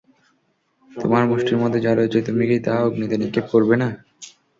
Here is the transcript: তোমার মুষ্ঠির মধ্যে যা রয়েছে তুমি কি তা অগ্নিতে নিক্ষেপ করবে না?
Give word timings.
তোমার 0.91 1.23
মুষ্ঠির 1.29 1.57
মধ্যে 1.57 1.79
যা 1.85 1.91
রয়েছে 1.93 2.19
তুমি 2.27 2.43
কি 2.49 2.57
তা 2.65 2.73
অগ্নিতে 2.85 3.15
নিক্ষেপ 3.17 3.45
করবে 3.53 3.75
না? 3.81 3.89